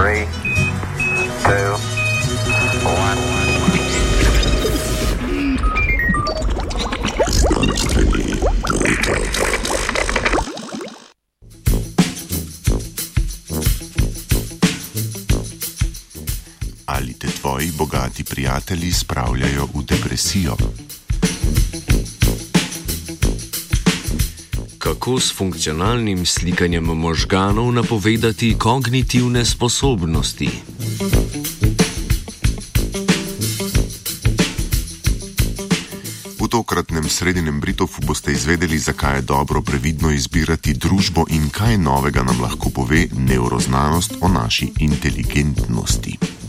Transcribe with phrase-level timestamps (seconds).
[0.00, 0.24] Three,
[1.44, 1.76] two,
[2.88, 3.20] one.
[16.86, 20.56] Ali te tvoji bogati prijatelji spravljajo v depresijo?
[24.90, 30.48] Kako s funkcionalnim slikanjem možganov napovedati kognitivne sposobnosti?
[36.40, 42.22] V tokratnem sredinem Britofu boste izvedeli, zakaj je dobro previdno izbirati družbo in kaj novega
[42.22, 46.39] nam lahko pove neuroznanost o naši inteligentnosti.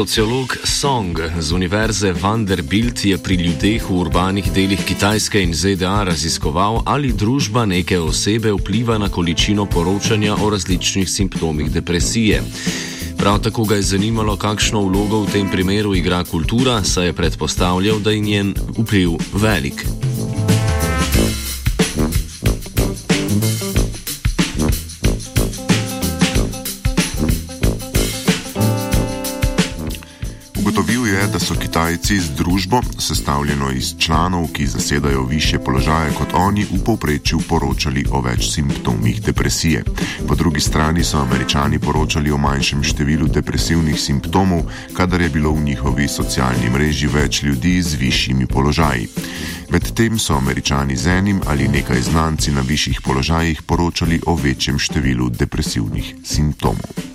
[0.00, 6.80] Sociolog Song z Univerze Vanderbilt je pri ljudeh v urbanih delih Kitajske in ZDA raziskoval,
[6.86, 12.40] ali družba neke osebe vpliva na količino poročanja o različnih simptomih depresije.
[13.18, 18.00] Prav tako ga je zanimalo, kakšno vlogo v tem primeru igra kultura, saj je predpostavljal,
[18.00, 19.84] da je njen vpliv velik.
[31.00, 36.28] Ugotovil je, da so Kitajci z družbo, sestavljeno iz članov, ki zasedajo više položaje kot
[36.34, 39.84] oni, v povprečju poročali o več simptomih depresije.
[40.28, 45.64] Po drugi strani so Američani poročali o manjšem številu depresivnih simptomov, kadar je bilo v
[45.64, 49.08] njihovi socialni mreži več ljudi z višjimi položaji.
[49.70, 55.30] Medtem so Američani z enim ali nekaj znanci na višjih položajih poročali o večjem številu
[55.30, 57.09] depresivnih simptomov.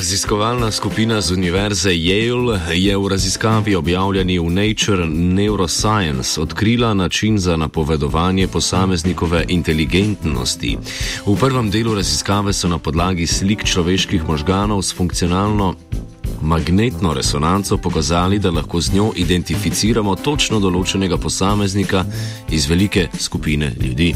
[0.00, 7.56] Raziskovalna skupina z Univerze Yale je v raziskavi objavljeni v Nature Neuroscience odkrila način za
[7.56, 10.78] napovedovanje posameznikove inteligentnosti.
[11.26, 15.74] V prvem delu raziskave so na podlagi slik človeških možganov s funkcionalno
[16.42, 22.04] magnetno resonanco pokazali, da lahko z njo identificiramo točno določenega posameznika
[22.50, 24.14] iz velike skupine ljudi.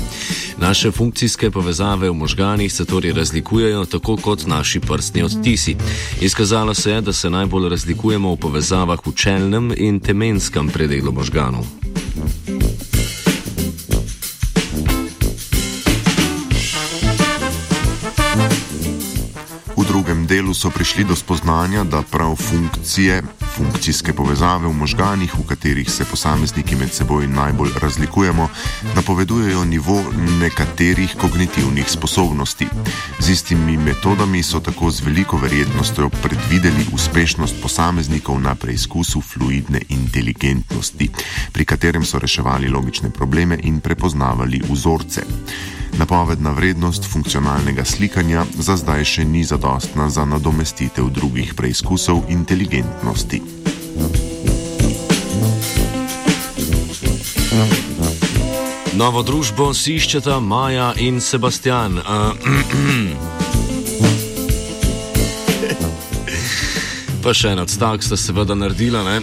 [0.59, 5.77] Naše funkcijske povezave v možganih se torej razlikujejo tako kot naši prstni odtisi.
[6.21, 11.84] Izkazalo se je, da se najbolj razlikujemo v povezavah v čelnem in temenskem predelu možganov.
[19.95, 23.23] Drugem delu so prišli do spoznanja, da prav funkcije,
[23.57, 28.49] funkcijske povezave v možganih, v katerih se posamezniki med seboj najbolj razlikujemo,
[28.95, 30.03] napovedujejo nivo
[30.41, 32.67] nekaterih kognitivnih sposobnosti.
[33.19, 41.09] Z istimi metodami so tako z veliko verjetnostjo predvideli uspešnost posameznikov na preizkusu fluidne inteligentnosti,
[41.53, 45.23] pri katerem so reševali logične probleme in prepoznavali vzorce.
[45.99, 53.43] Napovedna vrednost funkcionalnega slikanja za zdaj še ni zadostna za nadomestitev drugih preizkusov inteligentnosti.
[58.95, 61.99] Novo družbo si iščeta Maja in Sebastian.
[61.99, 62.35] Uh,
[67.25, 69.01] Pa še en odstavek sta seveda naredila.
[69.01, 69.15] Ne?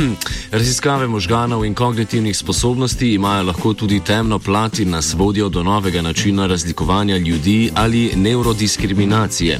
[0.56, 6.00] Raziskave možganov in kognitivnih sposobnosti imajo lahko tudi temno plat in nas vodijo do novega
[6.02, 9.58] načina razlikovanja ljudi ali neurodiskriminacije.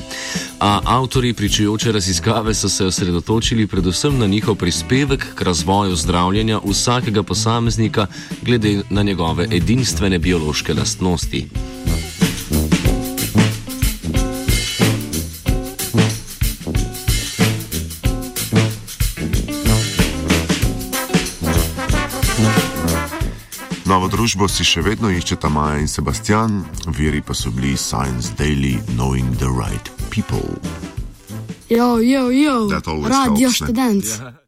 [0.61, 7.23] A avtori pričujoče raziskave so se osredotočili predvsem na njihov prispevek k razvoju zdravljenja vsakega
[7.23, 8.07] posameznika
[8.43, 11.47] glede na njegove edinstvene biološke lastnosti.
[23.93, 26.63] Novo družbo si še vedno iščeta Maja in Sebastian,
[26.97, 30.57] viri pa so bili Science Daily, Knowing the Right People.
[31.69, 34.41] Jo, jo, jo, That always radio helps, študent.